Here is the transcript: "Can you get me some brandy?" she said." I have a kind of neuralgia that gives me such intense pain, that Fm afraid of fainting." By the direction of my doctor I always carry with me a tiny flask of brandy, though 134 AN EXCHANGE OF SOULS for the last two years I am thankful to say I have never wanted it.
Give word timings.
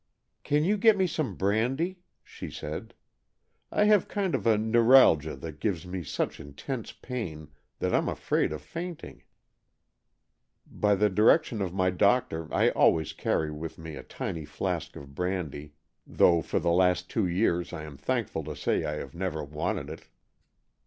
"Can 0.43 0.63
you 0.63 0.77
get 0.79 0.97
me 0.97 1.05
some 1.05 1.35
brandy?" 1.35 1.99
she 2.23 2.49
said." 2.49 2.95
I 3.71 3.83
have 3.83 4.03
a 4.05 4.07
kind 4.07 4.33
of 4.33 4.47
neuralgia 4.47 5.35
that 5.35 5.59
gives 5.59 5.85
me 5.85 6.01
such 6.03 6.39
intense 6.39 6.91
pain, 6.91 7.49
that 7.77 7.91
Fm 7.91 8.11
afraid 8.11 8.51
of 8.51 8.63
fainting." 8.63 9.21
By 10.65 10.95
the 10.95 11.07
direction 11.07 11.61
of 11.61 11.71
my 11.71 11.91
doctor 11.91 12.51
I 12.51 12.71
always 12.71 13.13
carry 13.13 13.51
with 13.51 13.77
me 13.77 13.95
a 13.95 14.01
tiny 14.01 14.43
flask 14.43 14.95
of 14.95 15.13
brandy, 15.13 15.75
though 16.07 16.37
134 16.37 16.37
AN 16.37 16.39
EXCHANGE 16.39 16.39
OF 16.39 16.45
SOULS 16.49 16.51
for 16.51 16.59
the 16.59 16.73
last 16.73 17.09
two 17.11 17.27
years 17.27 17.71
I 17.71 17.83
am 17.83 17.97
thankful 17.97 18.43
to 18.45 18.55
say 18.55 18.83
I 18.83 18.93
have 18.95 19.13
never 19.13 19.43
wanted 19.43 19.91
it. 19.91 20.07